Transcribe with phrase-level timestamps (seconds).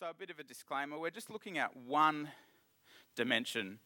[0.00, 2.28] So, a bit of a disclaimer we're just looking at one
[3.16, 3.80] dimension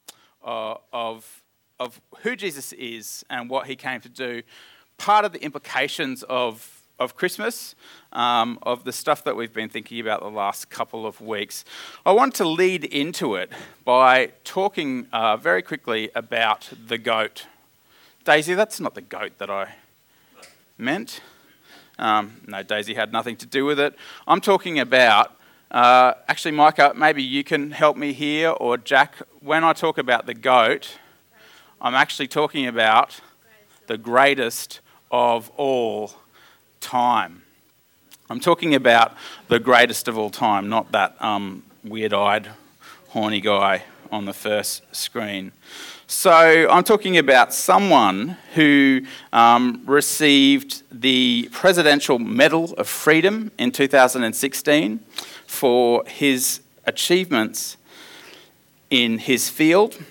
[0.45, 1.43] uh, of,
[1.81, 4.43] of who Jesus is and what he came to do.
[4.99, 7.75] Part of the implications of, of Christmas,
[8.13, 11.65] um, of the stuff that we've been thinking about the last couple of weeks.
[12.05, 13.51] I want to lead into it
[13.83, 17.47] by talking uh, very quickly about the goat.
[18.27, 19.77] Daisy, that's not the goat that I
[20.77, 21.23] meant.
[21.99, 23.95] Um, no, Daisy had nothing to do with it.
[24.27, 25.39] I'm talking about,
[25.73, 29.15] uh, actually, Micah, maybe you can help me here, or Jack.
[29.41, 30.99] When I talk about the goat,
[31.81, 33.19] I'm actually talking about
[33.87, 34.81] the greatest
[35.11, 36.13] of all
[36.81, 37.43] time.
[38.29, 39.15] I'm talking about
[39.49, 42.51] the greatest of all time, not that um, weird eyed,
[43.09, 45.53] horny guy on the first screen.
[46.07, 55.01] So, I'm talking about someone who um, received the Presidential Medal of Freedom in 2016
[55.53, 57.77] for his achievements
[58.89, 60.03] in his field.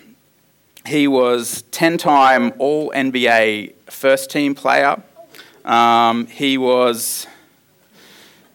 [0.86, 5.02] He was 10 time All NBA first team player.
[5.66, 7.26] Um, he was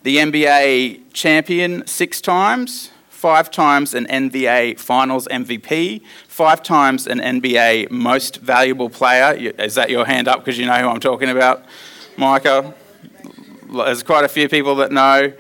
[0.05, 7.91] the NBA champion six times, five times an NBA Finals MVP, five times an NBA
[7.91, 9.33] Most Valuable Player.
[9.59, 11.64] Is that your hand up because you know who I'm talking about,
[12.17, 12.73] Micah?
[13.73, 15.33] There's quite a few people that know.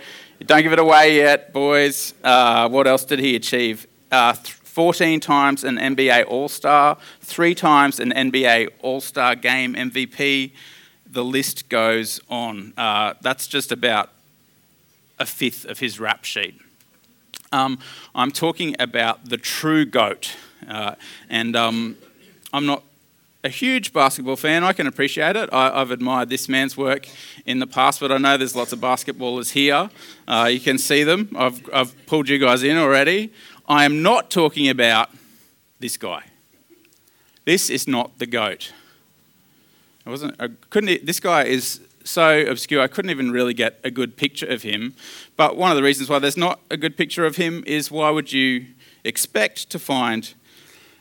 [0.44, 2.12] Don't give it away yet, boys.
[2.22, 3.86] Uh, what else did he achieve?
[4.12, 10.52] Uh, 14 times an NBA All Star, three times an NBA All Star Game MVP.
[11.10, 12.74] The list goes on.
[12.76, 14.10] Uh, that's just about
[15.18, 16.60] a fifth of his rap sheet.
[17.50, 17.78] Um,
[18.14, 20.36] I'm talking about the true GOAT.
[20.68, 20.96] Uh,
[21.30, 21.96] and um,
[22.52, 22.82] I'm not
[23.46, 24.64] a huge basketball fan.
[24.64, 25.48] I can appreciate it.
[25.52, 27.06] I, have admired this man's work
[27.46, 29.88] in the past, but I know there's lots of basketballers here.
[30.26, 31.30] Uh, you can see them.
[31.36, 33.32] I've, I've pulled you guys in already.
[33.68, 35.10] I am not talking about
[35.78, 36.24] this guy.
[37.44, 38.72] This is not the goat.
[40.04, 40.34] I wasn't.
[40.40, 41.06] I couldn't.
[41.06, 42.82] This guy is so obscure.
[42.82, 44.94] I couldn't even really get a good picture of him.
[45.36, 48.10] But one of the reasons why there's not a good picture of him is why
[48.10, 48.66] would you
[49.04, 50.34] expect to find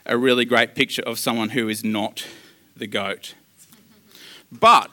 [0.05, 2.27] a really great picture of someone who is not
[2.75, 3.33] the goat.
[4.51, 4.91] But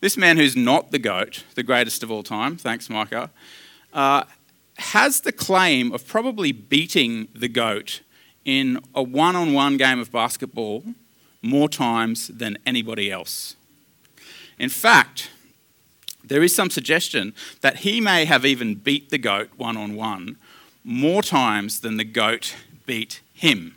[0.00, 3.30] this man who's not the goat, the greatest of all time, thanks, Micah,
[3.92, 4.24] uh,
[4.78, 8.00] has the claim of probably beating the goat
[8.44, 10.82] in a one on one game of basketball
[11.42, 13.56] more times than anybody else.
[14.58, 15.30] In fact,
[16.24, 20.36] there is some suggestion that he may have even beat the goat one on one
[20.84, 22.56] more times than the goat
[22.86, 23.76] beat him.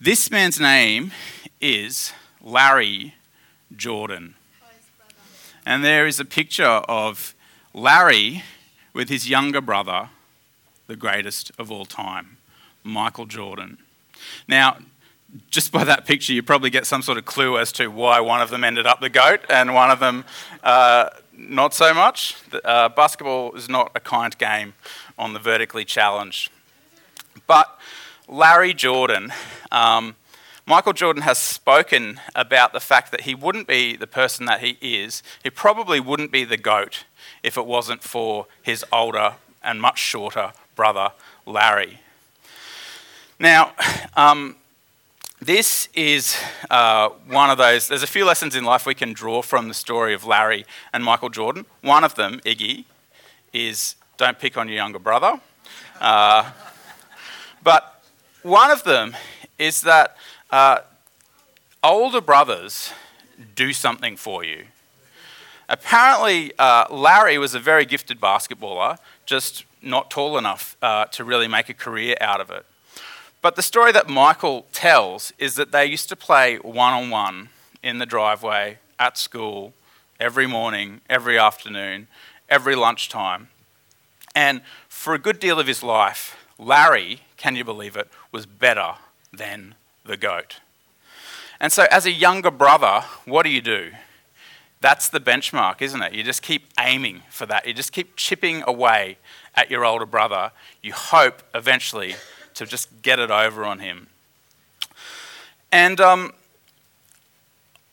[0.00, 1.12] This man's name
[1.60, 3.14] is Larry
[3.74, 4.34] Jordan.
[5.66, 7.34] And there is a picture of
[7.72, 8.42] Larry
[8.92, 10.10] with his younger brother,
[10.86, 12.36] the greatest of all time,
[12.82, 13.78] Michael Jordan.
[14.46, 14.78] Now,
[15.50, 18.40] just by that picture, you probably get some sort of clue as to why one
[18.40, 20.24] of them ended up the GOAT and one of them
[20.62, 22.36] uh, not so much.
[22.64, 24.74] Uh, basketball is not a kind game
[25.18, 26.50] on the vertically challenged.
[27.46, 27.78] But
[28.28, 29.32] Larry Jordan,
[29.70, 30.16] um,
[30.66, 34.78] Michael Jordan has spoken about the fact that he wouldn't be the person that he
[34.80, 35.22] is.
[35.42, 37.04] He probably wouldn't be the GOAT
[37.42, 41.12] if it wasn't for his older and much shorter brother,
[41.46, 42.00] Larry.
[43.38, 43.72] Now,
[44.16, 44.56] um,
[45.40, 46.36] this is
[46.70, 49.74] uh, one of those, there's a few lessons in life we can draw from the
[49.74, 51.66] story of Larry and Michael Jordan.
[51.82, 52.84] One of them, Iggy,
[53.52, 55.40] is don't pick on your younger brother.
[56.00, 56.50] Uh,
[57.64, 58.02] but
[58.42, 59.16] one of them
[59.58, 60.16] is that
[60.50, 60.80] uh,
[61.82, 62.92] older brothers
[63.54, 64.66] do something for you.
[65.68, 71.48] Apparently, uh, Larry was a very gifted basketballer, just not tall enough uh, to really
[71.48, 72.66] make a career out of it.
[73.40, 77.48] But the story that Michael tells is that they used to play one on one
[77.82, 79.74] in the driveway at school
[80.20, 82.08] every morning, every afternoon,
[82.48, 83.48] every lunchtime.
[84.34, 88.94] And for a good deal of his life, Larry, can you believe it, was better
[89.30, 90.60] than the goat.
[91.60, 93.90] And so, as a younger brother, what do you do?
[94.80, 96.14] That's the benchmark, isn't it?
[96.14, 97.66] You just keep aiming for that.
[97.66, 99.18] You just keep chipping away
[99.54, 100.52] at your older brother.
[100.82, 102.14] You hope eventually
[102.54, 104.06] to just get it over on him.
[105.70, 106.32] And um,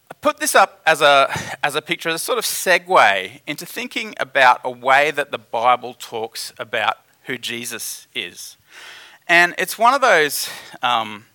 [0.10, 1.30] I put this up as a,
[1.62, 5.38] as a picture, as a sort of segue into thinking about a way that the
[5.38, 8.56] Bible talks about who Jesus is.
[9.28, 10.50] And it's one of those
[10.82, 11.26] um,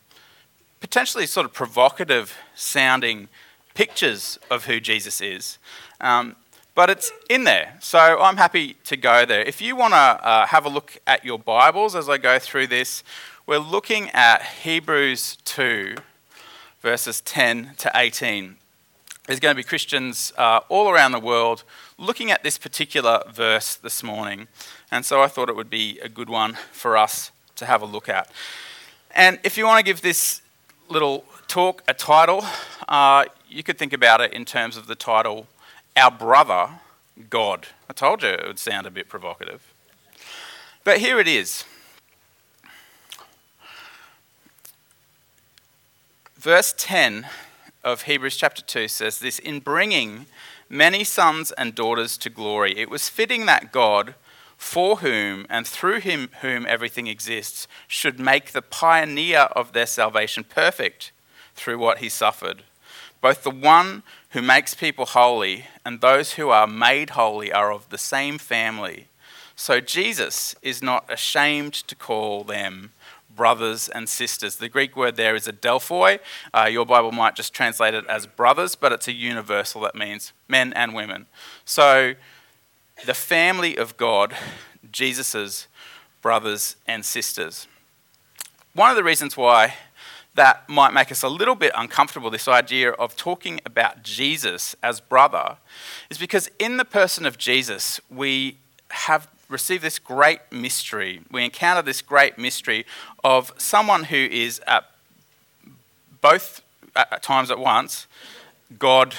[0.80, 3.28] potentially sort of provocative sounding
[3.74, 5.58] pictures of who Jesus is.
[6.00, 6.36] Um,
[6.74, 7.76] but it's in there.
[7.80, 9.42] So I'm happy to go there.
[9.42, 12.66] If you want to uh, have a look at your Bibles as I go through
[12.66, 13.02] this,
[13.46, 15.96] we're looking at Hebrews 2,
[16.82, 18.56] verses 10 to 18.
[19.26, 21.64] There's going to be Christians uh, all around the world
[21.98, 24.46] looking at this particular verse this morning.
[24.90, 27.86] And so I thought it would be a good one for us to have a
[27.86, 28.30] look at.
[29.14, 30.42] And if you want to give this
[30.88, 32.44] little talk a title,
[32.88, 35.46] uh, you could think about it in terms of the title
[35.96, 36.68] our brother,
[37.30, 37.68] God.
[37.88, 39.72] I told you it would sound a bit provocative.
[40.84, 41.64] But here it is.
[46.36, 47.26] Verse 10
[47.82, 50.26] of Hebrews chapter 2 says this In bringing
[50.68, 54.14] many sons and daughters to glory, it was fitting that God,
[54.56, 60.44] for whom and through him whom everything exists, should make the pioneer of their salvation
[60.44, 61.12] perfect
[61.54, 62.62] through what he suffered.
[63.20, 67.88] Both the one who makes people holy and those who are made holy are of
[67.88, 69.08] the same family.
[69.54, 72.92] So Jesus is not ashamed to call them
[73.34, 74.56] brothers and sisters.
[74.56, 76.18] The Greek word there is adelphoi.
[76.52, 80.32] Uh, your Bible might just translate it as brothers, but it's a universal that means
[80.48, 81.26] men and women.
[81.64, 82.14] So
[83.04, 84.34] the family of God,
[84.90, 85.66] Jesus's
[86.22, 87.68] brothers and sisters.
[88.72, 89.74] One of the reasons why
[90.34, 95.00] that might make us a little bit uncomfortable, this idea of talking about Jesus as
[95.00, 95.56] brother,
[96.10, 98.58] is because in the person of Jesus, we
[98.90, 101.20] have received this great mystery.
[101.30, 102.84] We encounter this great mystery
[103.24, 104.90] of someone who is at
[106.20, 106.62] both
[106.94, 108.06] at times at once
[108.78, 109.14] God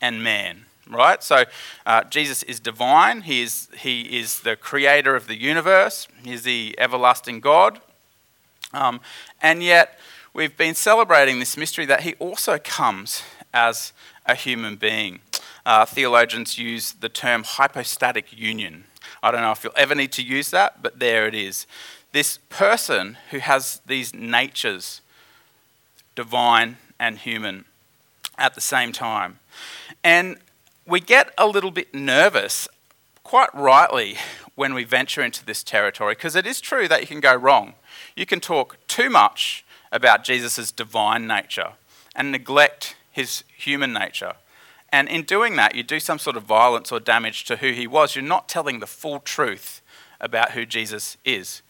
[0.00, 0.64] and man.
[0.88, 1.22] Right?
[1.22, 1.44] So
[1.84, 3.22] uh, Jesus is divine.
[3.22, 6.06] He is, he is the creator of the universe.
[6.24, 7.80] He is the everlasting God.
[8.72, 9.00] Um,
[9.40, 9.98] and yet,
[10.32, 13.22] we've been celebrating this mystery that he also comes
[13.52, 13.92] as
[14.26, 15.20] a human being.
[15.64, 18.84] Uh, theologians use the term hypostatic union.
[19.22, 21.66] I don't know if you'll ever need to use that, but there it is.
[22.12, 25.00] This person who has these natures,
[26.14, 27.64] divine and human,
[28.38, 29.38] at the same time.
[30.04, 30.36] And
[30.86, 32.68] we get a little bit nervous,
[33.22, 34.16] quite rightly,
[34.54, 37.74] when we venture into this territory, because it is true that you can go wrong.
[38.14, 41.72] You can talk too much about Jesus' divine nature
[42.14, 44.34] and neglect his human nature.
[44.92, 47.86] And in doing that, you do some sort of violence or damage to who he
[47.86, 48.14] was.
[48.14, 49.82] You're not telling the full truth
[50.20, 51.62] about who Jesus is.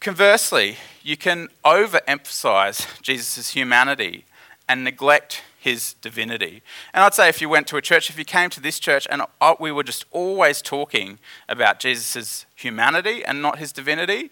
[0.00, 4.24] Conversely, you can overemphasize Jesus' humanity
[4.68, 6.62] and neglect his divinity.
[6.94, 9.06] And I'd say if you went to a church, if you came to this church
[9.10, 9.22] and
[9.60, 11.18] we were just always talking
[11.50, 14.30] about Jesus' humanity and not his divinity,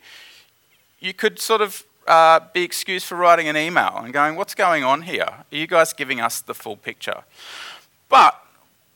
[1.00, 4.84] you could sort of uh, be excused for writing an email and going, What's going
[4.84, 5.28] on here?
[5.28, 7.22] Are you guys giving us the full picture?
[8.08, 8.34] But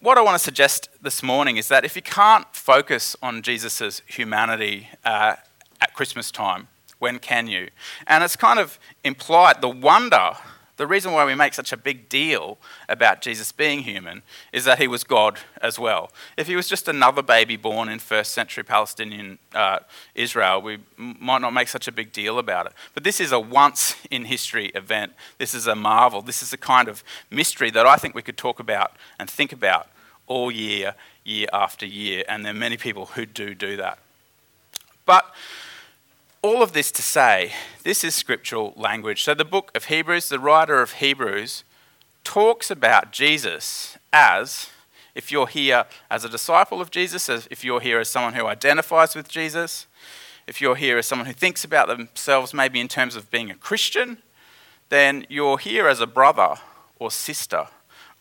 [0.00, 4.00] what I want to suggest this morning is that if you can't focus on Jesus'
[4.06, 5.36] humanity uh,
[5.82, 6.68] at Christmas time,
[6.98, 7.68] when can you?
[8.06, 10.30] And it's kind of implied the wonder
[10.78, 12.56] the reason why we make such a big deal
[12.88, 14.22] about Jesus being human
[14.52, 16.10] is that he was God as well.
[16.36, 19.80] If he was just another baby born in first century Palestinian uh,
[20.14, 22.72] Israel, we might not make such a big deal about it.
[22.94, 25.12] But this is a once in history event.
[25.38, 26.22] This is a marvel.
[26.22, 29.52] This is a kind of mystery that I think we could talk about and think
[29.52, 29.88] about
[30.26, 32.24] all year, year after year.
[32.28, 33.98] And there are many people who do do that.
[35.04, 35.34] But
[36.42, 37.52] all of this to say,
[37.84, 39.22] this is scriptural language.
[39.22, 41.62] So, the book of Hebrews, the writer of Hebrews,
[42.24, 44.68] talks about Jesus as,
[45.14, 49.14] if you're here as a disciple of Jesus, if you're here as someone who identifies
[49.14, 49.86] with Jesus,
[50.46, 53.54] if you're here as someone who thinks about themselves maybe in terms of being a
[53.54, 54.18] Christian,
[54.88, 56.56] then you're here as a brother
[56.98, 57.68] or sister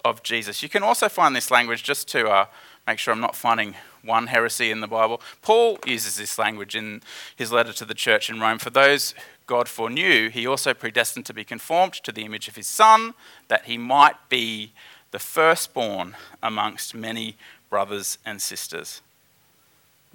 [0.03, 0.63] of Jesus.
[0.63, 2.45] You can also find this language just to uh,
[2.87, 5.21] make sure I'm not finding one heresy in the Bible.
[5.41, 7.01] Paul uses this language in
[7.35, 8.57] his letter to the church in Rome.
[8.57, 9.13] For those
[9.45, 13.13] God foreknew, he also predestined to be conformed to the image of his Son,
[13.47, 14.71] that he might be
[15.11, 17.35] the firstborn amongst many
[17.69, 19.01] brothers and sisters.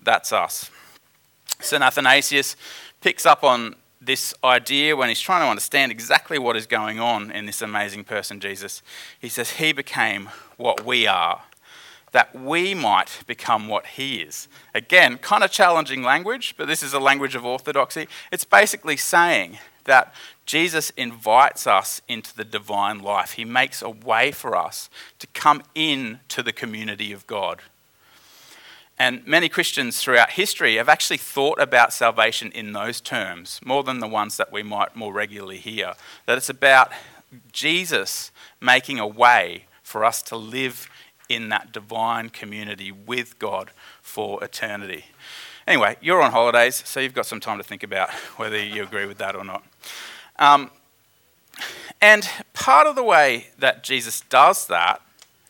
[0.03, 0.71] That's us.
[1.61, 1.83] St.
[1.83, 2.57] Athanasius
[3.01, 3.77] picks up on
[4.07, 8.05] this idea when he's trying to understand exactly what is going on in this amazing
[8.05, 8.83] person, Jesus.
[9.21, 11.43] He says, He became what we are
[12.13, 14.49] that we might become what he is.
[14.75, 18.09] Again, kind of challenging language, but this is a language of orthodoxy.
[18.33, 20.15] It's basically saying that
[20.47, 23.33] Jesus invites us into the divine life.
[23.33, 27.61] He makes a way for us to come in to the community of God.
[28.99, 34.01] And many Christians throughout history have actually thought about salvation in those terms, more than
[34.01, 35.95] the ones that we might more regularly hear.
[36.25, 36.91] That it's about
[37.53, 40.89] Jesus making a way for us to live
[41.29, 45.07] in that divine community with God for eternity.
[45.67, 49.05] Anyway, you're on holidays, so you've got some time to think about whether you agree
[49.05, 49.65] with that or not.
[50.39, 50.71] Um,
[52.01, 55.01] and part of the way that Jesus does that,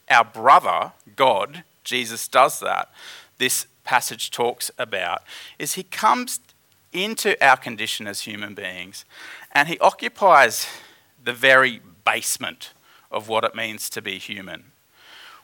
[0.08, 2.90] our brother, God, Jesus does that,
[3.38, 5.22] this passage talks about,
[5.58, 6.40] is he comes
[6.92, 9.04] into our condition as human beings
[9.52, 10.66] and he occupies
[11.22, 12.72] the very basement
[13.10, 14.64] of what it means to be human.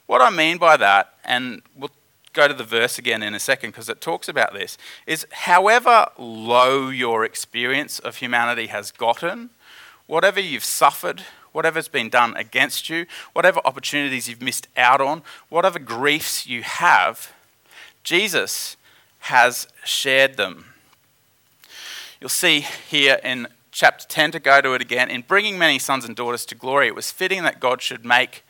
[0.07, 1.91] What I mean by that, and we'll
[2.33, 6.07] go to the verse again in a second because it talks about this, is however
[6.19, 9.51] low your experience of humanity has gotten,
[10.07, 11.23] whatever you've suffered,
[11.53, 17.33] whatever's been done against you, whatever opportunities you've missed out on, whatever griefs you have,
[18.05, 18.77] Jesus
[19.21, 20.67] has shared them.
[22.21, 25.11] You'll see here in chapter 10 to go to it again.
[25.11, 28.45] In bringing many sons and daughters to glory, it was fitting that God should make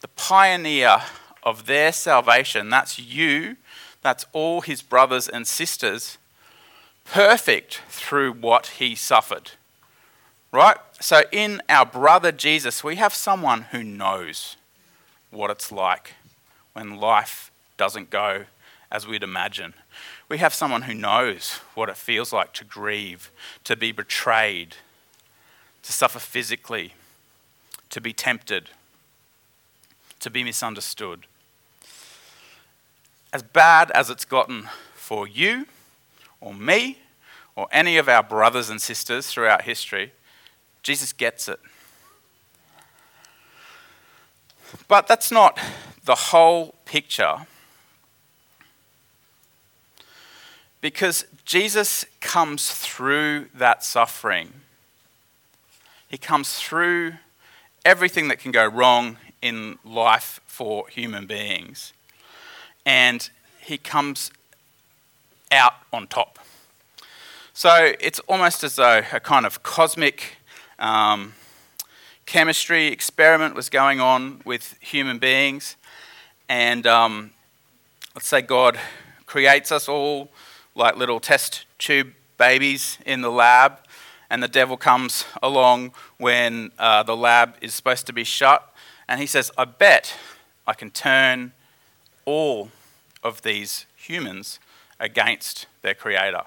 [0.00, 1.02] the pioneer
[1.42, 3.56] of their salvation, that's you,
[4.02, 6.18] that's all his brothers and sisters,
[7.04, 9.52] perfect through what he suffered.
[10.52, 10.76] Right?
[11.00, 14.56] So, in our brother Jesus, we have someone who knows
[15.30, 16.14] what it's like
[16.72, 18.44] when life doesn't go
[18.90, 19.74] as we'd imagine.
[20.28, 23.30] We have someone who knows what it feels like to grieve,
[23.64, 24.76] to be betrayed,
[25.82, 26.94] to suffer physically,
[27.90, 28.70] to be tempted,
[30.20, 31.26] to be misunderstood.
[33.32, 35.66] As bad as it's gotten for you
[36.40, 36.98] or me
[37.56, 40.12] or any of our brothers and sisters throughout history,
[40.82, 41.60] Jesus gets it.
[44.88, 45.58] But that's not
[46.04, 47.46] the whole picture.
[50.84, 54.52] Because Jesus comes through that suffering.
[56.08, 57.14] He comes through
[57.86, 61.94] everything that can go wrong in life for human beings.
[62.84, 63.30] And
[63.62, 64.30] he comes
[65.50, 66.38] out on top.
[67.54, 70.36] So it's almost as though a kind of cosmic
[70.78, 71.32] um,
[72.26, 75.76] chemistry experiment was going on with human beings.
[76.46, 77.30] And um,
[78.14, 78.78] let's say God
[79.24, 80.28] creates us all
[80.74, 83.78] like little test tube babies in the lab,
[84.30, 88.72] and the devil comes along when uh, the lab is supposed to be shut,
[89.08, 90.16] and he says, I bet
[90.66, 91.52] I can turn
[92.24, 92.70] all
[93.22, 94.58] of these humans
[94.98, 96.42] against their creator.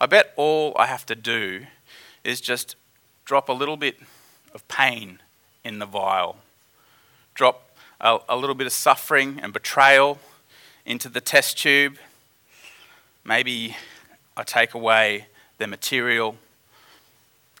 [0.00, 1.66] I bet all I have to do
[2.24, 2.76] is just
[3.24, 3.98] drop a little bit
[4.54, 5.20] of pain
[5.62, 6.36] in the vial,
[7.34, 7.70] drop
[8.00, 10.18] a, a little bit of suffering and betrayal
[10.86, 11.98] into the test tube.
[13.24, 13.76] Maybe
[14.36, 15.26] I take away
[15.58, 16.36] their material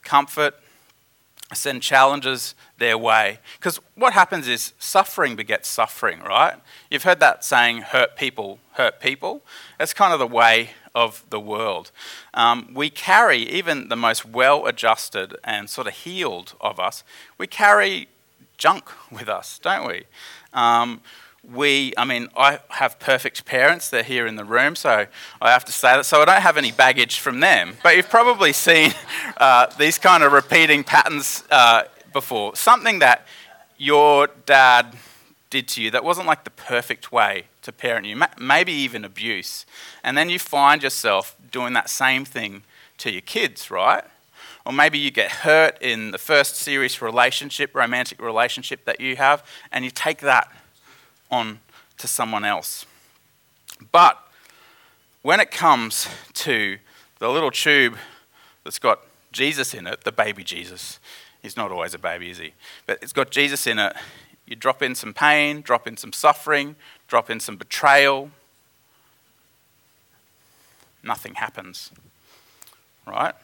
[0.02, 0.54] comfort,
[1.50, 3.38] I send challenges their way.
[3.58, 6.54] Because what happens is suffering begets suffering, right?
[6.90, 9.42] You've heard that saying, hurt people hurt people.
[9.78, 11.90] That's kind of the way of the world.
[12.32, 17.04] Um, we carry, even the most well adjusted and sort of healed of us,
[17.36, 18.08] we carry
[18.56, 20.04] junk with us, don't we?
[20.52, 21.00] Um,
[21.48, 23.88] we, I mean, I have perfect parents.
[23.88, 25.06] They're here in the room, so
[25.40, 26.04] I have to say that.
[26.06, 27.76] So I don't have any baggage from them.
[27.82, 28.92] But you've probably seen
[29.38, 32.56] uh, these kind of repeating patterns uh, before.
[32.56, 33.26] Something that
[33.78, 34.94] your dad
[35.48, 39.66] did to you that wasn't like the perfect way to parent you, maybe even abuse.
[40.04, 42.62] And then you find yourself doing that same thing
[42.98, 44.04] to your kids, right?
[44.64, 49.44] Or maybe you get hurt in the first serious relationship, romantic relationship that you have,
[49.72, 50.52] and you take that
[51.30, 51.60] on
[51.98, 52.86] to someone else.
[53.92, 54.18] But
[55.22, 56.78] when it comes to
[57.18, 57.96] the little tube
[58.64, 59.00] that's got
[59.32, 60.98] Jesus in it, the baby Jesus,
[61.42, 62.52] he's not always a baby, is he?
[62.86, 63.94] But it's got Jesus in it.
[64.46, 68.30] You drop in some pain, drop in some suffering, drop in some betrayal.
[71.02, 71.90] Nothing happens.
[73.06, 73.34] Right?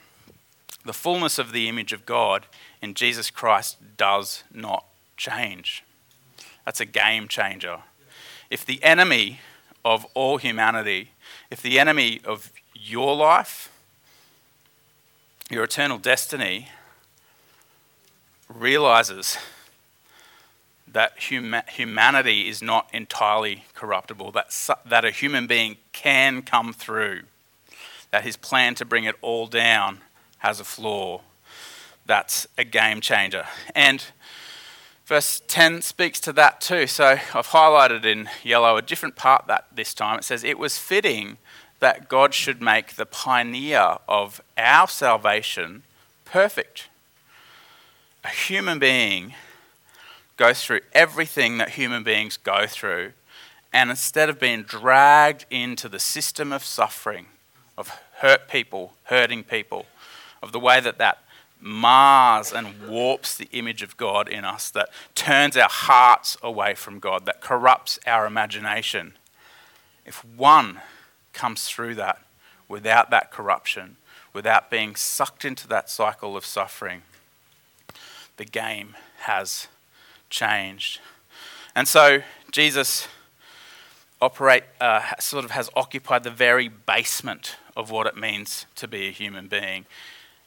[0.84, 2.46] The fullness of the image of God
[2.82, 4.84] in Jesus Christ does not
[5.16, 5.82] change.
[6.66, 7.78] That's a game changer.
[8.50, 9.40] If the enemy
[9.84, 11.12] of all humanity,
[11.50, 13.72] if the enemy of your life,
[15.48, 16.68] your eternal destiny,
[18.52, 19.38] realizes
[20.88, 26.72] that huma- humanity is not entirely corruptible, that, su- that a human being can come
[26.72, 27.22] through,
[28.10, 29.98] that his plan to bring it all down
[30.38, 31.20] has a flaw,
[32.06, 33.46] that's a game changer.
[33.74, 34.04] And
[35.06, 36.88] Verse 10 speaks to that too.
[36.88, 40.18] So I've highlighted in yellow a different part that this time.
[40.18, 41.38] It says, It was fitting
[41.78, 45.84] that God should make the pioneer of our salvation
[46.24, 46.88] perfect.
[48.24, 49.34] A human being
[50.36, 53.12] goes through everything that human beings go through,
[53.72, 57.26] and instead of being dragged into the system of suffering,
[57.78, 59.86] of hurt people, hurting people,
[60.42, 61.18] of the way that that
[61.60, 66.98] mars and warps the image of God in us, that turns our hearts away from
[66.98, 69.16] God, that corrupts our imagination.
[70.04, 70.80] If one
[71.32, 72.22] comes through that
[72.68, 73.96] without that corruption,
[74.32, 77.02] without being sucked into that cycle of suffering,
[78.36, 79.68] the game has
[80.30, 81.00] changed.
[81.74, 82.22] And so
[82.52, 83.08] Jesus
[84.20, 89.08] operate uh, sort of has occupied the very basement of what it means to be
[89.08, 89.86] a human being.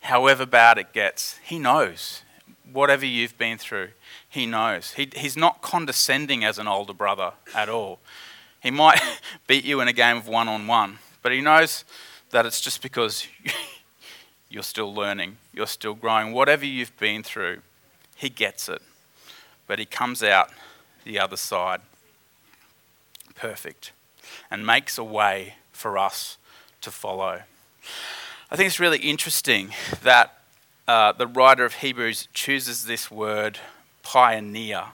[0.01, 2.24] However bad it gets, he knows.
[2.72, 3.89] Whatever you've been through,
[4.29, 4.91] he knows.
[4.94, 8.00] He, he's not condescending as an older brother at all.
[8.62, 9.00] He might
[9.48, 11.84] beat you in a game of one on one, but he knows
[12.32, 13.27] that it's just because
[14.50, 16.32] you're still learning, you're still growing.
[16.32, 17.62] Whatever you've been through,
[18.15, 18.82] he gets it.
[19.68, 20.50] But he comes out
[21.03, 21.82] the other side
[23.36, 23.94] perfect
[24.51, 26.38] and makes a way for us
[26.82, 27.44] to follow.
[28.51, 30.39] I think it's really interesting that
[30.88, 33.60] uh, the writer of Hebrews chooses this word
[34.01, 34.86] pioneer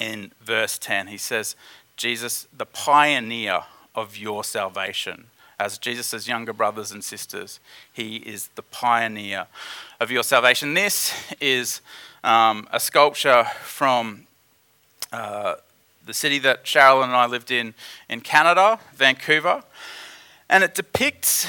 [0.00, 1.08] in verse 10.
[1.08, 1.54] He says,
[1.98, 5.26] Jesus, the pioneer of your salvation.
[5.58, 7.60] As Jesus' younger brothers and sisters,
[7.92, 9.46] he is the pioneer
[10.00, 10.72] of your salvation.
[10.72, 11.82] This is
[12.24, 14.26] um, a sculpture from
[15.12, 15.56] uh,
[16.06, 17.74] the city that Cheryl and I lived in
[18.08, 19.62] in Canada, Vancouver.
[20.50, 21.46] And it depicts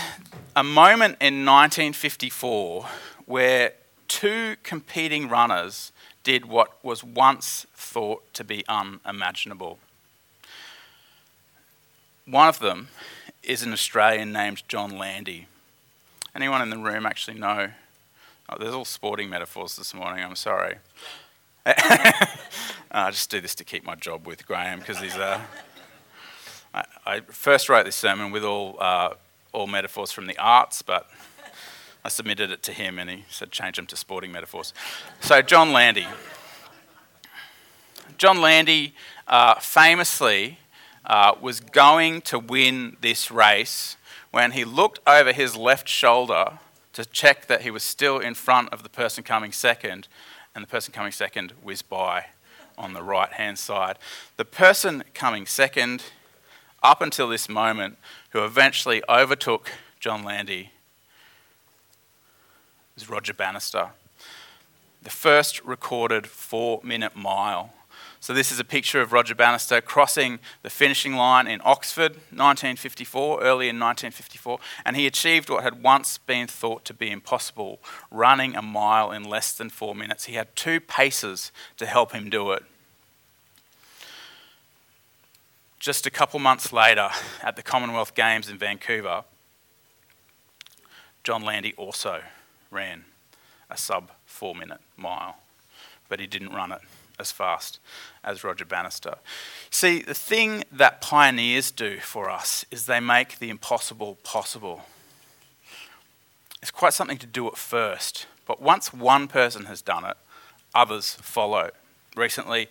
[0.56, 2.86] a moment in 1954
[3.26, 3.74] where
[4.08, 5.92] two competing runners
[6.24, 9.80] did what was once thought to be unimaginable.
[12.28, 12.90] One of them
[13.42, 15.48] is an Australian named John Landy.
[16.36, 17.72] Anyone in the room actually know?
[18.50, 20.76] Oh, there's all sporting metaphors this morning, I'm sorry.
[21.66, 25.18] I just do this to keep my job with Graham because he's.
[25.18, 25.42] Uh,
[26.74, 29.14] I, I, first wrote this sermon with all uh,
[29.52, 31.10] all metaphors from the arts, but
[32.04, 34.74] I submitted it to him and he said change them to sporting metaphors.
[35.20, 36.08] So John Landy.
[38.18, 38.94] John Landy
[39.28, 40.60] uh, famously
[41.06, 43.98] uh, was going to win this race
[44.32, 46.60] when he looked over his left shoulder
[46.94, 50.08] to check that he was still in front of the person coming second,
[50.54, 52.26] and the person coming second whizzed by
[52.78, 53.98] on the right hand side.
[54.38, 56.04] The person coming second,
[56.84, 57.98] up until this moment,
[58.32, 60.72] who eventually overtook John Landy,
[62.96, 63.90] was Roger Bannister.
[65.04, 67.74] The first recorded four minute mile.
[68.20, 73.42] So, this is a picture of Roger Bannister crossing the finishing line in Oxford, 1954,
[73.42, 77.80] early in 1954, and he achieved what had once been thought to be impossible
[78.12, 80.26] running a mile in less than four minutes.
[80.26, 82.64] He had two paces to help him do it.
[85.82, 87.10] Just a couple months later
[87.42, 89.24] at the Commonwealth Games in Vancouver,
[91.24, 92.22] John Landy also
[92.70, 93.04] ran
[93.68, 95.38] a sub four minute mile,
[96.08, 96.82] but he didn't run it
[97.20, 97.80] as fast
[98.24, 99.16] as Roger Bannister.
[99.72, 104.84] See, the thing that pioneers do for us is they make the impossible possible.
[106.62, 110.18] It's quite something to do it first, but once one person has done it,
[110.76, 111.72] others follow.
[112.16, 112.68] Recently,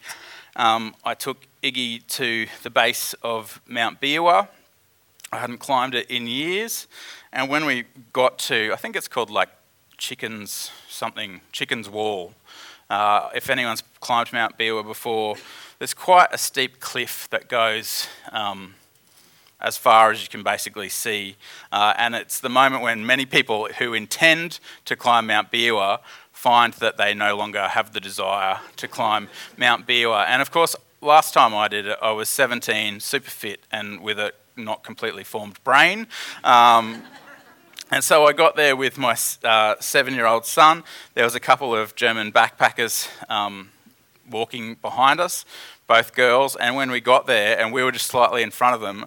[0.60, 4.46] um, I took Iggy to the base of Mount Beerwah.
[5.32, 6.86] I hadn't climbed it in years.
[7.32, 9.48] And when we got to, I think it's called like
[9.96, 12.34] Chicken's something, Chicken's Wall.
[12.90, 15.36] Uh, if anyone's climbed Mount Beerwah before,
[15.78, 18.74] there's quite a steep cliff that goes um,
[19.60, 21.36] as far as you can basically see.
[21.70, 26.00] Uh, and it's the moment when many people who intend to climb Mount Beerwah
[26.32, 30.24] find that they no longer have the desire to climb Mount Beerwah.
[30.26, 34.18] And of course, last time I did it, I was 17, super fit, and with
[34.18, 36.06] a not completely formed brain.
[36.44, 37.02] Um,
[37.90, 40.84] and so I got there with my uh, seven year old son.
[41.14, 43.70] There was a couple of German backpackers um,
[44.30, 45.44] walking behind us,
[45.86, 46.56] both girls.
[46.56, 49.06] And when we got there and we were just slightly in front of them,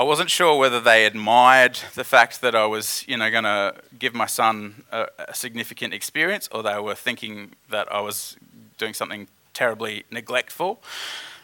[0.00, 3.74] I wasn't sure whether they admired the fact that I was, you know, going to
[3.98, 8.38] give my son a, a, significant experience, or they were thinking that I was
[8.78, 10.80] doing something terribly neglectful.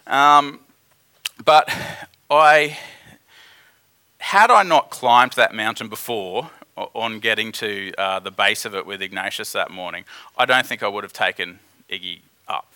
[0.06, 0.60] Um,
[1.44, 1.68] but
[2.30, 2.78] I,
[4.20, 8.86] had I not climbed that mountain before, on getting to uh, the base of it
[8.86, 10.04] with Ignatius that morning,
[10.38, 11.58] I don't think I would have taken
[11.90, 12.72] Iggy up.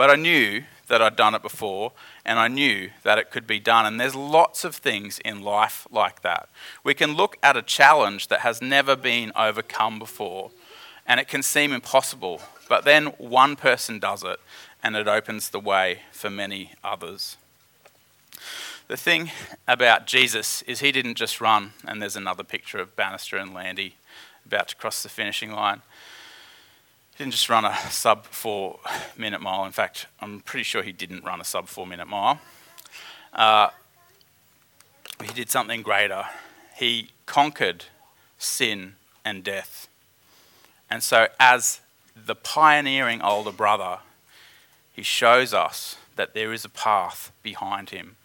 [0.00, 1.92] But I knew that I'd done it before,
[2.24, 3.84] and I knew that it could be done.
[3.84, 6.48] And there's lots of things in life like that.
[6.82, 10.52] We can look at a challenge that has never been overcome before,
[11.06, 14.40] and it can seem impossible, but then one person does it,
[14.82, 17.36] and it opens the way for many others.
[18.88, 19.30] The thing
[19.68, 23.96] about Jesus is he didn't just run, and there's another picture of Bannister and Landy
[24.46, 25.82] about to cross the finishing line.
[27.20, 28.80] Didn't just run a sub four
[29.14, 29.66] minute mile.
[29.66, 32.40] In fact, I'm pretty sure he didn't run a sub four minute mile.
[33.34, 33.68] Uh,
[35.22, 36.24] he did something greater.
[36.74, 37.84] He conquered
[38.38, 39.86] sin and death.
[40.88, 41.82] And so, as
[42.16, 43.98] the pioneering older brother,
[44.90, 48.16] he shows us that there is a path behind him.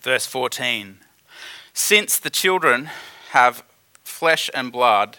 [0.00, 1.00] Verse 14
[1.82, 2.90] Since the children
[3.30, 3.64] have
[4.04, 5.16] flesh and blood,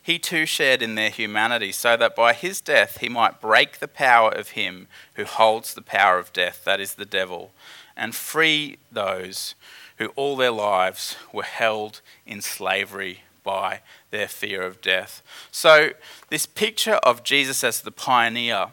[0.00, 3.88] he too shared in their humanity, so that by his death he might break the
[3.88, 7.50] power of him who holds the power of death, that is the devil,
[7.96, 9.56] and free those
[9.96, 13.80] who all their lives were held in slavery by
[14.12, 15.20] their fear of death.
[15.50, 15.92] So,
[16.28, 18.68] this picture of Jesus as the pioneer,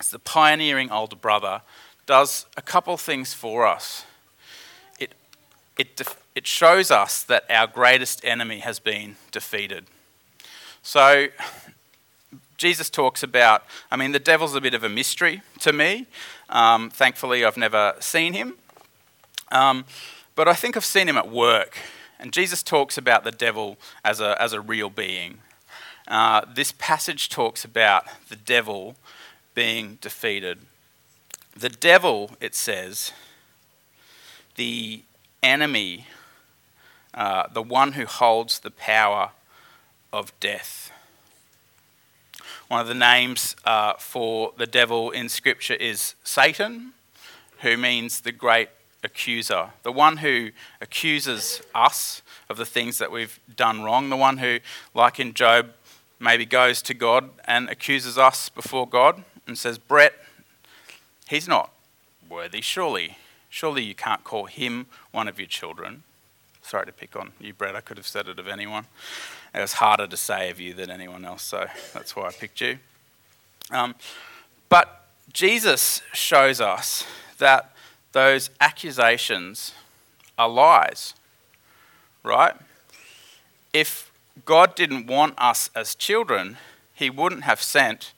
[0.00, 1.60] as the pioneering older brother,
[2.06, 4.06] does a couple things for us.
[4.98, 5.14] It,
[5.78, 6.00] it,
[6.34, 9.86] it shows us that our greatest enemy has been defeated.
[10.82, 11.28] So,
[12.56, 16.06] Jesus talks about, I mean, the devil's a bit of a mystery to me.
[16.48, 18.54] Um, thankfully, I've never seen him.
[19.50, 19.84] Um,
[20.34, 21.76] but I think I've seen him at work.
[22.18, 25.38] And Jesus talks about the devil as a, as a real being.
[26.06, 28.96] Uh, this passage talks about the devil
[29.54, 30.58] being defeated.
[31.56, 33.12] The devil, it says,
[34.56, 35.02] the
[35.42, 36.06] enemy,
[37.14, 39.30] uh, the one who holds the power
[40.12, 40.90] of death.
[42.68, 46.92] One of the names uh, for the devil in Scripture is Satan,
[47.60, 48.68] who means the great
[49.04, 54.38] accuser, the one who accuses us of the things that we've done wrong, the one
[54.38, 54.58] who,
[54.94, 55.70] like in Job,
[56.18, 60.14] maybe goes to God and accuses us before God and says, Brett,
[61.28, 61.72] he's not
[62.28, 63.18] worthy, surely.
[63.50, 66.04] Surely you can't call him one of your children.
[66.62, 67.76] Sorry to pick on you, Brett.
[67.76, 68.86] I could have said it of anyone.
[69.54, 72.60] It was harder to say of you than anyone else, so that's why I picked
[72.60, 72.78] you.
[73.70, 73.94] Um,
[74.68, 77.04] but Jesus shows us
[77.38, 77.72] that
[78.12, 79.72] those accusations
[80.38, 81.14] are lies,
[82.22, 82.54] right?
[83.72, 84.10] If
[84.44, 86.56] God didn't want us as children,
[86.94, 88.12] He wouldn't have sent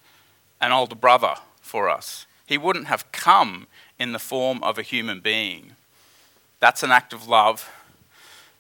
[0.60, 2.26] an older brother for us.
[2.46, 3.66] He wouldn't have come
[3.98, 5.72] in the form of a human being.
[6.60, 7.70] That's an act of love.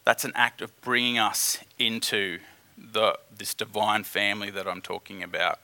[0.04, 2.38] That's an act of bringing us into
[2.76, 5.58] the, this divine family that I'm talking about.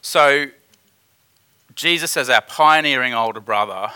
[0.00, 0.46] So,
[1.74, 3.90] Jesus, as our pioneering older brother,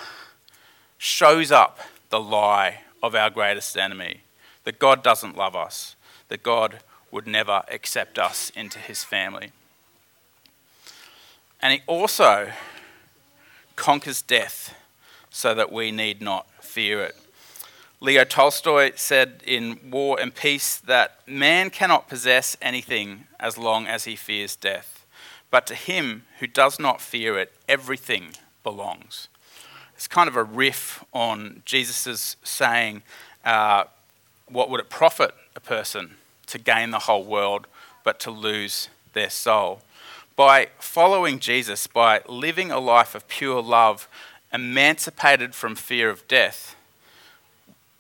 [0.99, 4.21] shows up the lie of our greatest enemy
[4.65, 5.97] that God doesn't love us,
[6.29, 6.79] that God
[7.11, 9.51] would never accept us into his family.
[11.61, 12.51] And he also
[13.77, 14.75] conquers death
[15.31, 17.17] so that we need not fear it.
[18.03, 24.07] Leo Tolstoy said in War and Peace that man cannot possess anything as long as
[24.07, 25.07] he fears death,
[25.53, 28.31] but to him who does not fear it, everything
[28.65, 29.29] belongs.
[29.95, 33.05] It's kind of a riff on Jesus' saying,
[33.45, 33.85] uh,
[34.49, 36.17] What would it profit a person
[36.49, 37.69] to gain the whole world
[38.03, 39.81] but to lose their soul?
[40.35, 44.09] By following Jesus, by living a life of pure love,
[44.53, 46.75] emancipated from fear of death,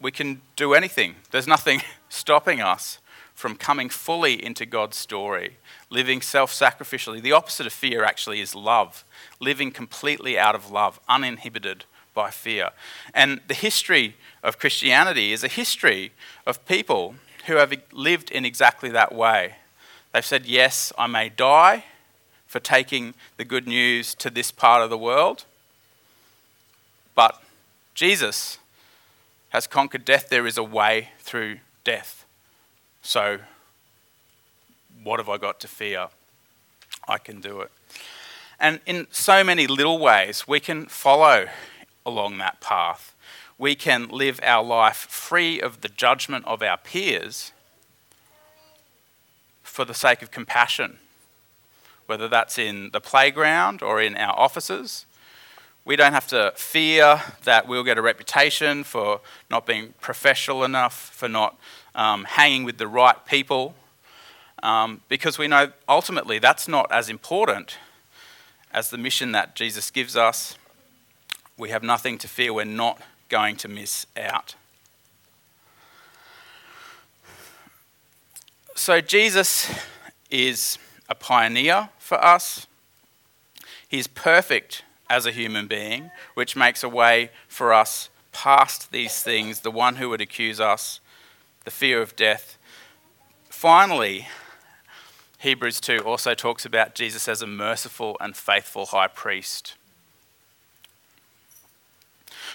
[0.02, 1.14] we can do anything.
[1.30, 2.98] There's nothing stopping us
[3.34, 5.56] from coming fully into God's story,
[5.90, 7.22] living self sacrificially.
[7.22, 9.04] The opposite of fear actually is love,
[9.40, 11.84] living completely out of love, uninhibited
[12.14, 12.70] by fear.
[13.14, 16.12] And the history of Christianity is a history
[16.46, 17.14] of people
[17.46, 19.56] who have lived in exactly that way.
[20.12, 21.84] They've said, Yes, I may die
[22.46, 25.46] for taking the good news to this part of the world,
[27.14, 27.42] but
[27.94, 28.58] Jesus
[29.52, 30.30] has conquered death.
[30.30, 32.24] There is a way through death.
[33.02, 33.38] So,
[35.04, 36.08] what have I got to fear?
[37.06, 37.70] I can do it.
[38.58, 41.48] And in so many little ways, we can follow
[42.06, 43.14] along that path.
[43.58, 47.52] We can live our life free of the judgment of our peers
[49.62, 50.98] for the sake of compassion,
[52.06, 55.04] whether that's in the playground or in our offices.
[55.84, 61.10] We don't have to fear that we'll get a reputation for not being professional enough,
[61.10, 61.58] for not
[61.94, 63.74] um, hanging with the right people,
[64.62, 67.78] um, because we know ultimately that's not as important
[68.72, 70.56] as the mission that Jesus gives us
[71.58, 72.52] we have nothing to fear.
[72.52, 74.56] We're not going to miss out.
[78.74, 79.72] so Jesus
[80.30, 82.66] is a pioneer for us.
[83.86, 84.82] He's perfect
[85.12, 89.96] as a human being, which makes a way for us past these things, the one
[89.96, 91.01] who would accuse us,
[91.64, 92.57] the fear of death.
[93.51, 94.27] Finally,
[95.37, 99.75] Hebrews 2 also talks about Jesus as a merciful and faithful high priest.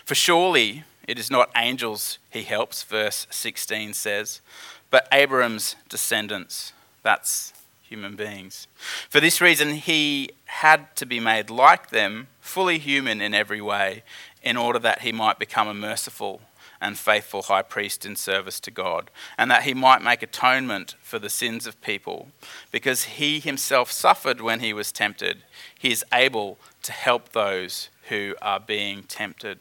[0.03, 4.41] For surely it is not angels he helps, verse 16 says,
[4.89, 6.73] but Abraham's descendants.
[7.03, 7.53] That's
[7.87, 8.67] human beings.
[9.09, 14.03] For this reason, he had to be made like them, fully human in every way,
[14.43, 16.41] in order that he might become a merciful
[16.79, 21.17] and faithful high priest in service to God, and that he might make atonement for
[21.17, 22.27] the sins of people.
[22.71, 25.43] Because he himself suffered when he was tempted,
[25.77, 29.59] he is able to help those who are being tempted.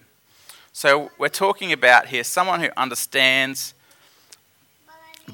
[0.73, 3.73] So, we're talking about here someone who understands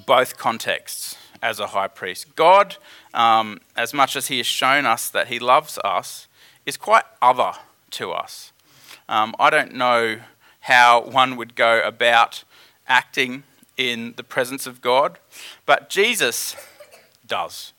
[0.06, 2.34] both contexts as a high priest.
[2.36, 2.76] God,
[3.12, 6.28] um, as much as he has shown us that he loves us,
[6.64, 7.52] is quite other
[7.90, 8.52] to us.
[9.08, 10.20] Um, I don't know
[10.60, 12.44] how one would go about
[12.86, 13.42] acting
[13.76, 15.18] in the presence of God,
[15.66, 16.54] but Jesus
[17.26, 17.72] does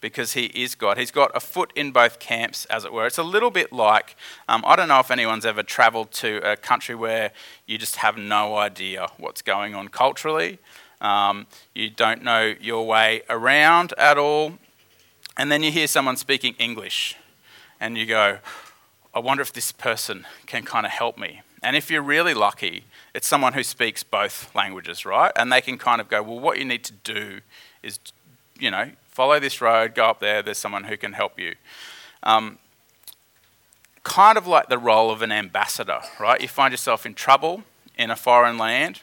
[0.00, 0.98] because he is God.
[0.98, 3.06] He's got a foot in both camps, as it were.
[3.06, 4.16] It's a little bit like
[4.48, 7.32] um, I don't know if anyone's ever traveled to a country where
[7.66, 10.58] you just have no idea what's going on culturally.
[11.00, 14.54] Um, you don't know your way around at all.
[15.36, 17.16] And then you hear someone speaking English,
[17.78, 18.38] and you go,
[19.14, 21.42] I wonder if this person can kind of help me.
[21.62, 25.32] And if you're really lucky, it's someone who speaks both languages, right?
[25.36, 27.40] And they can kind of go, well, what you need to do
[27.82, 27.98] is,
[28.58, 31.54] you know, follow this road, go up there, there's someone who can help you.
[32.22, 32.58] Um,
[34.02, 36.40] kind of like the role of an ambassador, right?
[36.40, 37.64] You find yourself in trouble
[37.98, 39.02] in a foreign land,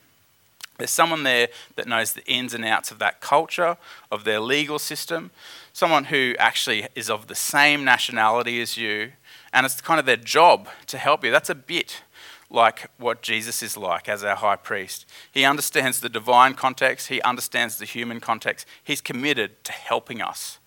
[0.84, 3.78] there's someone there that knows the ins and outs of that culture,
[4.12, 5.32] of their legal system,
[5.72, 9.13] someone who actually is of the same nationality as you,
[9.54, 11.32] and it's kind of their job to help you.
[11.32, 12.02] That's a bit
[12.50, 15.06] like what Jesus is like as our high priest.
[15.32, 18.67] He understands the divine context, he understands the human context.
[18.84, 20.60] He's committed to helping us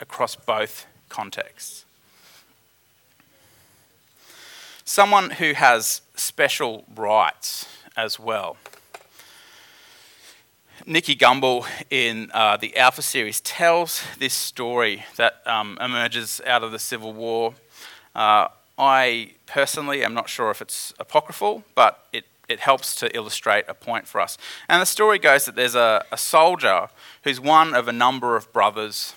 [0.00, 1.86] across both contexts.
[4.84, 7.64] Someone who has special rights
[7.96, 8.58] as well.
[10.88, 16.72] Nicky Gumbel in uh, the Alpha series tells this story that um, emerges out of
[16.72, 17.52] the Civil War.
[18.14, 18.48] Uh,
[18.78, 23.74] I personally am not sure if it's apocryphal, but it, it helps to illustrate a
[23.74, 24.38] point for us.
[24.66, 26.88] And the story goes that there's a, a soldier
[27.22, 29.12] who's one of a number of brothers.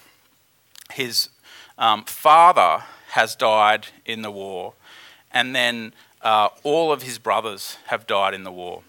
[0.91, 1.29] His
[1.77, 4.73] um, father has died in the war,
[5.31, 8.83] and then uh, all of his brothers have died in the war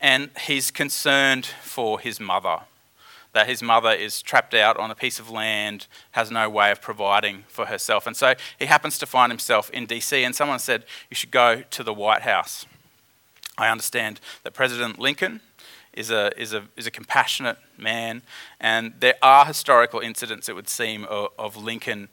[0.00, 2.60] and he's concerned for his mother.
[3.32, 6.80] That his mother is trapped out on a piece of land, has no way of
[6.80, 8.06] providing for herself.
[8.06, 11.62] And so he happens to find himself in DC, and someone said, You should go
[11.62, 12.66] to the White House.
[13.58, 15.40] I understand that President Lincoln
[15.92, 18.22] is a, is a, is a compassionate man,
[18.60, 22.08] and there are historical incidents, it would seem, of, of Lincoln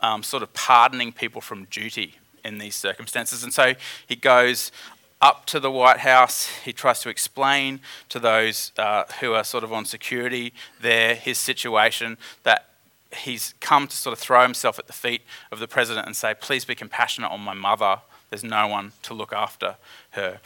[0.00, 3.42] um, sort of pardoning people from duty in these circumstances.
[3.42, 3.74] And so
[4.06, 4.72] he goes
[5.20, 6.48] up to the White House.
[6.64, 11.38] He tries to explain to those uh, who are sort of on security there his
[11.38, 12.68] situation that
[13.12, 16.34] he's come to sort of throw himself at the feet of the president and say,
[16.38, 18.00] Please be compassionate on my mother.
[18.30, 19.76] There's no one to look after
[20.10, 20.40] her.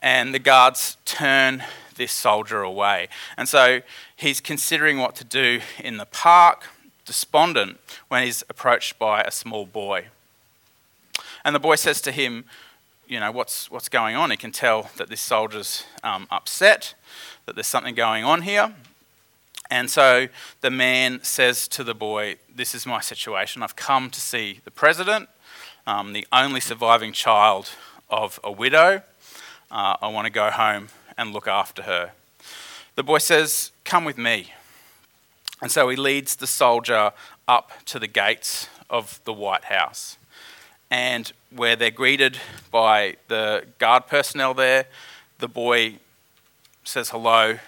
[0.00, 1.62] And the guards turn
[1.96, 3.08] this soldier away.
[3.36, 3.82] And so
[4.14, 6.68] he's considering what to do in the park,
[7.04, 10.06] despondent, when he's approached by a small boy.
[11.44, 12.44] And the boy says to him,
[13.08, 14.30] you know, what's, what's going on.
[14.30, 16.94] He can tell that this soldier's um, upset,
[17.46, 18.74] that there's something going on here.
[19.70, 20.28] And so
[20.60, 23.62] the man says to the boy, This is my situation.
[23.62, 25.28] I've come to see the president,
[25.86, 27.70] um, the only surviving child
[28.08, 29.02] of a widow.
[29.70, 30.88] Uh, I want to go home
[31.18, 32.12] and look after her.
[32.94, 34.52] The boy says, Come with me.
[35.60, 37.12] And so he leads the soldier
[37.48, 40.18] up to the gates of the White House
[40.90, 42.38] and where they're greeted
[42.70, 44.86] by the guard personnel there,
[45.38, 45.96] the boy
[46.84, 47.58] says hello,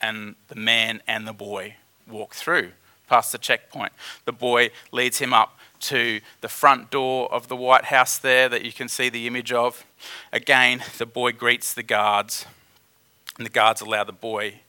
[0.00, 1.76] and the man and the boy
[2.06, 2.70] walk through
[3.08, 3.92] past the checkpoint.
[4.24, 8.64] The boy leads him up to the front door of the White House there that
[8.64, 9.84] you can see the image of.
[10.32, 12.46] Again, the boy greets the guards,
[13.36, 14.60] and the guards allow the boy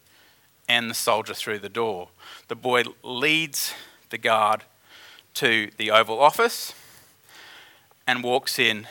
[0.69, 2.09] and the soldier through the door.
[2.47, 3.73] The boy leads
[4.09, 4.63] the guard
[5.35, 6.73] to the Oval Office
[8.07, 8.87] and walks in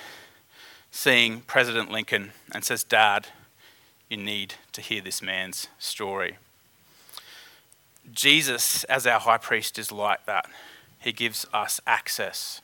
[0.91, 3.29] seeing President Lincoln and says, Dad,
[4.11, 6.37] you need to hear this man's story.
[8.13, 10.47] Jesus, as our high priest, is like that.
[11.01, 12.61] He gives us access,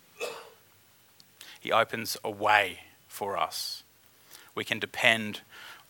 [1.59, 3.83] He opens a way for us.
[4.55, 5.41] We can depend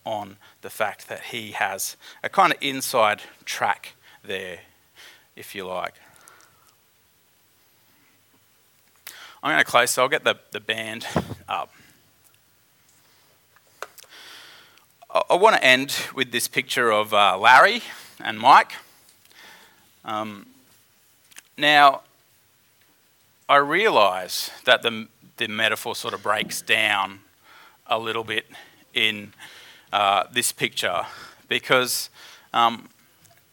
[0.05, 4.59] on the fact that He has a kind of inside track there,
[5.35, 5.95] if you like.
[9.43, 11.05] I'm going to close, so I'll get the, the band
[11.49, 11.69] up.
[15.13, 17.81] I, I want to end with this picture of uh, Larry
[18.21, 18.71] and Mike.
[20.05, 20.45] Um,
[21.57, 22.03] now,
[23.49, 27.19] I realise that the, the metaphor sort of breaks down
[27.87, 28.45] a little bit
[28.93, 29.33] in
[29.91, 31.05] uh, this picture
[31.49, 32.09] because
[32.53, 32.87] um,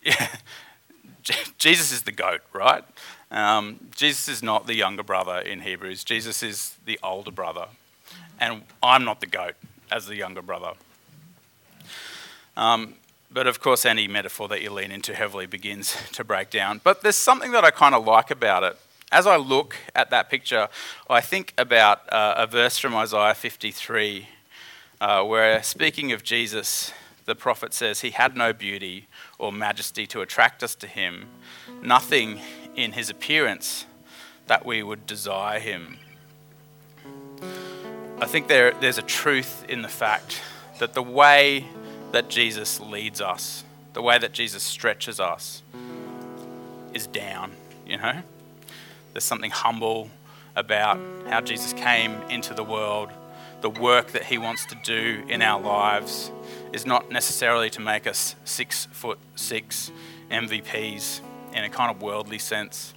[1.58, 2.84] Jesus is the goat, right?
[3.30, 6.04] Um, Jesus is not the younger brother in Hebrews.
[6.04, 7.66] Jesus is the older brother.
[8.40, 9.54] And I'm not the goat
[9.90, 10.72] as the younger brother.
[12.56, 12.94] Um,
[13.32, 16.80] but of course, any metaphor that you lean into heavily begins to break down.
[16.82, 18.76] But there's something that I kind of like about it.
[19.12, 20.68] As I look at that picture,
[21.08, 24.28] I think about uh, a verse from Isaiah 53,
[25.00, 26.92] uh, where speaking of Jesus,
[27.24, 31.26] the prophet says, He had no beauty or majesty to attract us to Him,
[31.82, 32.40] nothing
[32.76, 33.86] in his appearance
[34.46, 35.98] that we would desire him.
[38.20, 40.40] I think there, there's a truth in the fact
[40.78, 41.66] that the way
[42.12, 45.62] that Jesus leads us, the way that Jesus stretches us,
[46.92, 47.52] is down,
[47.86, 48.22] you know?
[49.12, 50.10] There's something humble
[50.56, 53.10] about how Jesus came into the world.
[53.60, 56.30] The work that he wants to do in our lives
[56.72, 59.90] is not necessarily to make us six foot six
[60.30, 61.20] MVPs
[61.54, 62.94] in a kind of worldly sense,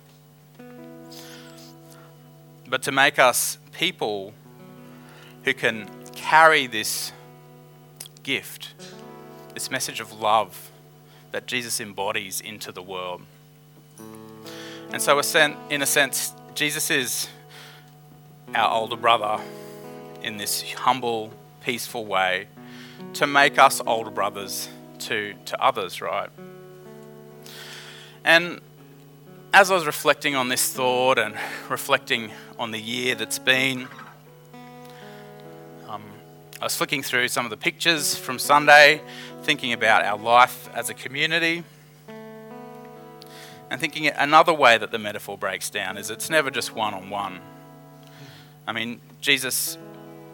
[2.67, 4.33] but to make us people
[5.43, 7.11] who can carry this
[8.23, 8.73] gift,
[9.53, 10.71] this message of love
[11.31, 13.21] that Jesus embodies into the world.
[14.91, 15.19] And so,
[15.69, 17.27] in a sense, Jesus is
[18.53, 19.39] our older brother
[20.21, 22.47] in this humble, peaceful way
[23.13, 26.29] to make us older brothers to, to others, right?
[28.25, 28.61] And
[29.53, 31.35] as I was reflecting on this thought and
[31.69, 33.87] reflecting on the year that's been,
[35.89, 36.03] um,
[36.61, 39.01] I was flicking through some of the pictures from Sunday,
[39.41, 41.63] thinking about our life as a community.
[43.69, 47.09] And thinking another way that the metaphor breaks down is it's never just one on
[47.09, 47.41] one.
[48.65, 49.77] I mean, Jesus,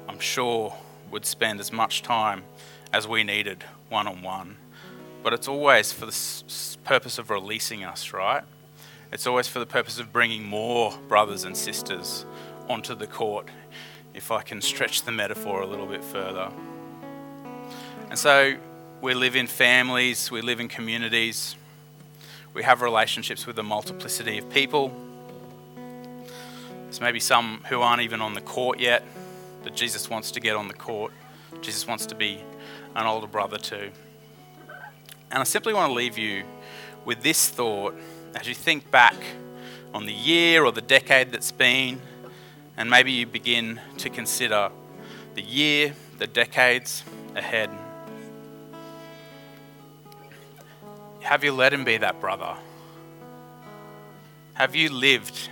[0.08, 0.76] I'm sure,
[1.10, 2.44] would spend as much time
[2.94, 4.58] as we needed one on one
[5.24, 8.44] but it's always for the purpose of releasing us, right?
[9.12, 12.26] It's always for the purpose of bringing more brothers and sisters
[12.68, 13.48] onto the court,
[14.14, 16.52] if I can stretch the metaphor a little bit further.
[18.10, 18.56] And so
[19.02, 21.56] we live in families, we live in communities,
[22.54, 24.92] we have relationships with a multiplicity of people.
[26.84, 29.04] There's maybe some who aren't even on the court yet,
[29.64, 31.14] but Jesus wants to get on the court.
[31.62, 32.44] Jesus wants to be
[32.96, 33.92] an older brother too.
[35.32, 36.44] And I simply want to leave you
[37.06, 37.96] with this thought
[38.36, 39.16] as you think back
[39.94, 42.02] on the year or the decade that's been,
[42.78, 44.72] and maybe you begin to consider
[45.36, 47.04] the year, the decades
[47.36, 47.70] ahead.
[51.22, 52.56] Have you let him be that brother?
[54.54, 55.50] Have you lived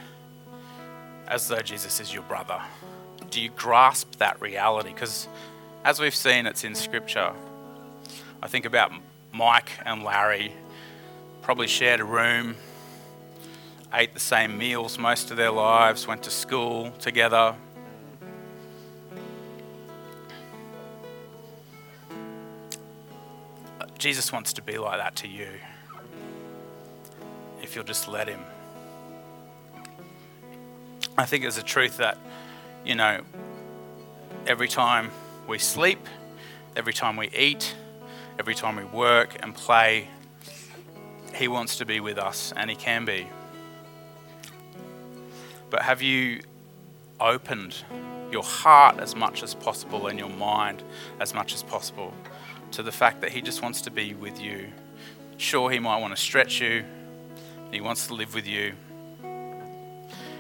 [1.27, 2.61] as though Jesus is your brother?
[3.29, 4.89] Do you grasp that reality?
[4.89, 5.27] Because
[5.83, 7.31] as we've seen, it's in Scripture.
[8.41, 8.91] I think about
[9.37, 10.51] Mike and Larry
[11.43, 12.55] probably shared a room,
[13.93, 17.55] ate the same meals most of their lives, went to school together.
[23.99, 25.49] Jesus wants to be like that to you
[27.61, 28.39] if you'll just let Him.
[31.15, 32.17] I think there's a truth that,
[32.83, 33.21] you know,
[34.47, 35.11] every time
[35.47, 36.07] we sleep,
[36.75, 37.75] every time we eat,
[38.39, 40.07] every time we work and play,
[41.35, 43.27] He wants to be with us, and He can be.
[45.69, 46.41] But have you
[47.19, 47.83] opened
[48.31, 50.83] your heart as much as possible and your mind
[51.19, 52.13] as much as possible
[52.71, 54.67] to the fact that He just wants to be with you?
[55.37, 56.83] Sure, He might want to stretch you,
[57.71, 58.73] He wants to live with you.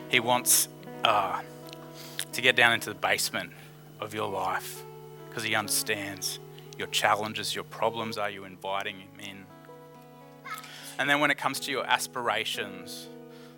[0.09, 0.69] He wants
[1.03, 1.41] uh,
[2.31, 3.51] to get down into the basement
[3.99, 4.83] of your life
[5.27, 6.39] because He understands
[6.77, 8.17] your challenges, your problems?
[8.17, 9.45] Are you inviting Him in?
[10.99, 13.07] And then when it comes to your aspirations,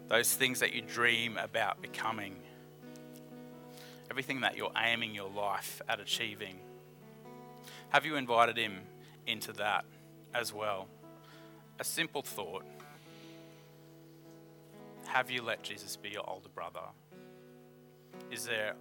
[0.07, 2.36] those things that you dream about becoming,
[4.09, 6.59] everything that you're aiming your life at achieving,
[7.89, 8.82] have you invited Him
[9.26, 9.86] into that
[10.34, 10.88] as well?
[11.80, 12.65] A simple thought
[15.07, 16.82] Have you let Jesus be your older brother?
[18.32, 18.76] Is there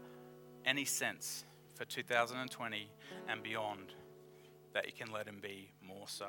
[0.67, 2.91] any sense for 2020
[3.29, 3.95] and beyond
[4.75, 6.27] that you can let him be more so?